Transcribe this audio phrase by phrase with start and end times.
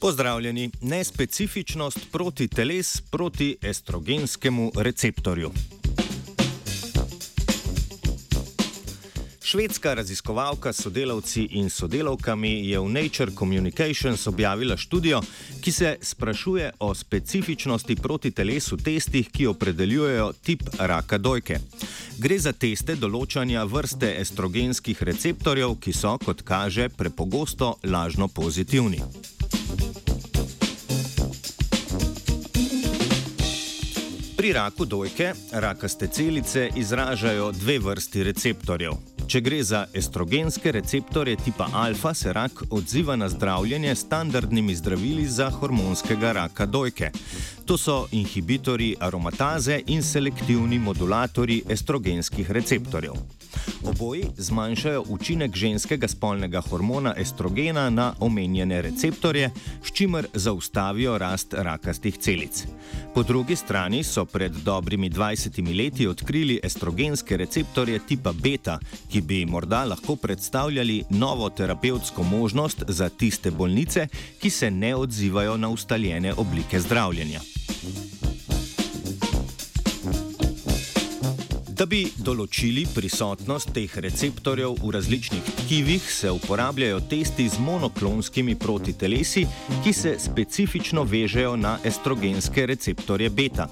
[0.00, 5.50] Pozdravljeni, nespecifičnost proti teles proti estrogenskemu receptorju.
[9.42, 15.20] Švedska raziskovalka s sodelavci in sodelavkami je v Nature Communications objavila študijo,
[15.60, 21.58] ki se sprašuje o specifičnosti proti telesu testih, ki opredeljujejo tip raka dojke.
[22.18, 29.00] Gre za teste določanja vrste estrogenskih receptorjev, ki so, kot kaže, prepogosto lažno pozitivni.
[34.38, 38.92] Pri raku dojke rakaste celice izražajo dve vrsti receptorjev.
[39.26, 45.26] Če gre za estrogenske receptorje tipa alfa, se rak odziva na zdravljenje s standardnimi zdravili
[45.26, 47.10] za hormonskega raka dojke.
[47.66, 53.18] To so inhibitori aromataze in selektivni modulatori estrogenskih receptorjev.
[53.84, 59.50] Oboji zmanjšajo učinek ženskega spolnega hormona estrogena na omenjene receptorje,
[59.84, 62.64] s čimer zaustavijo rast rakastih celic.
[63.14, 68.78] Po drugi strani so pred dobrimi 20 leti odkrili estrogenske receptorje tipa beta,
[69.10, 74.08] ki bi morda lahko predstavljali novo terapevtsko možnost za tiste bolnice,
[74.40, 77.40] ki se ne odzivajo na ustaljene oblike zdravljenja.
[81.78, 89.44] Da bi določili prisotnost teh receptorjev v različnih tkivih, se uporabljajo testi z monoklonskimi protitelesi,
[89.84, 93.68] ki se specifično vežejo na estrogenske receptorje beta.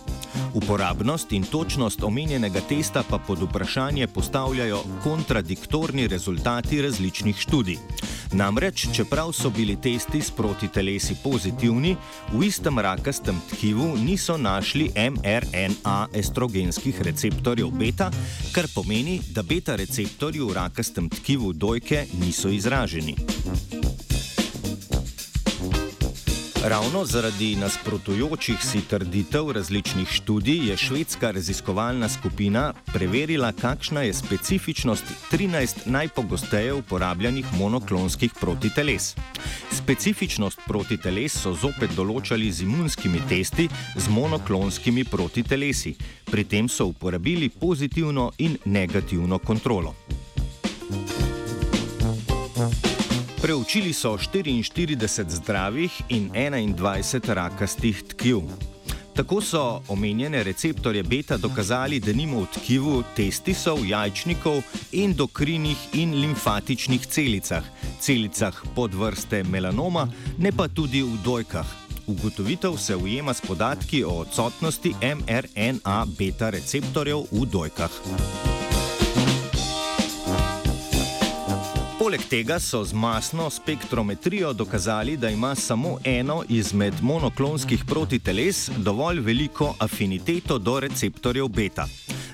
[0.56, 7.76] Uporabnost in točnost omenjenega testa pa pod vprašanje postavljajo kontradiktorni rezultati različnih študij.
[8.32, 11.96] Namreč, čeprav so bili testi s protitelesi pozitivni,
[12.32, 18.10] v istem rakastem tkivu niso našli mRNA estrogenskih receptorjev beta,
[18.52, 23.16] kar pomeni, da beta receptorji v rakastem tkivu dojke niso izraženi.
[26.68, 35.04] Ravno zaradi nasprotujočih si trditev različnih študij je švedska raziskovalna skupina preverila, kakšna je specifičnost
[35.32, 39.14] 13 najpogosteje uporabljanih monoklonskih protiteles.
[39.72, 45.94] Specifičnost protiteles so zopet določali z imunskimi testi z monoklonskimi protitelesi.
[46.24, 49.94] Pri tem so uporabili pozitivno in negativno kontrolo.
[53.46, 58.40] Preučili so 44 zdravih in 21 rakastih tkiv.
[59.14, 64.62] Tako so omenjene receptorje beta dokazali, da nimo v tkivu testisov, jajčnikov,
[64.92, 67.62] endokrinih in limfatičnih celicah,
[68.00, 70.08] celicah podvrste melanoma,
[70.38, 71.66] ne pa tudi v dojkah.
[72.06, 78.65] Ugotovitev se ujema s podatki o odsotnosti mRNA beta receptorjev v dojkah.
[82.16, 89.20] Poleg tega so z masno spektrometrijo dokazali, da ima samo eno izmed monoklonskih protiteles dovolj
[89.20, 91.86] veliko afiniteto do receptorjev beta.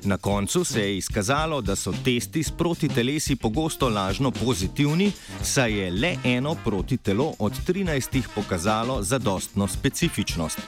[0.04, 5.90] Na koncu se je izkazalo, da so testi s protitelesi pogosto lažno pozitivni, saj je
[5.90, 10.58] le eno protitelo od 13 pokazalo zadostno specifičnost.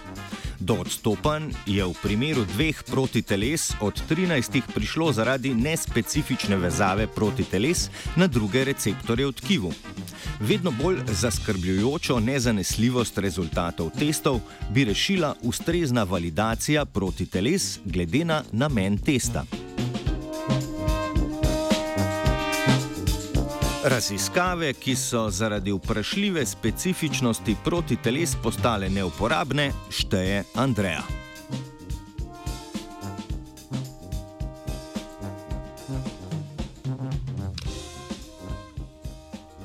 [0.64, 8.26] Do odstopanj je v primeru dveh protiteles od 13 prišlo zaradi nespecifične vezave protiteles na
[8.26, 9.72] druge receptorje v tkivu.
[10.40, 19.44] Vedno bolj zaskrbljujočo nezanesljivost rezultatov testov bi rešila ustrezna validacija protiteles glede na namen testa.
[23.84, 31.02] Raziskave, ki so zaradi vprašljive specifičnosti proti teles postale neuporabne, šteje Andreja.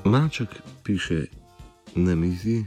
[0.04, 0.50] Maček
[0.84, 1.26] piše
[1.96, 2.66] na mizi